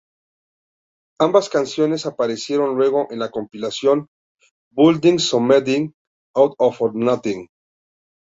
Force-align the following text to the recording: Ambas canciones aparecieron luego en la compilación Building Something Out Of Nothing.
Ambas 1.19 1.47
canciones 1.49 2.07
aparecieron 2.07 2.73
luego 2.75 3.05
en 3.11 3.19
la 3.19 3.29
compilación 3.29 4.07
Building 4.71 5.19
Something 5.19 5.91
Out 6.35 6.55
Of 6.57 6.81
Nothing. 6.95 7.47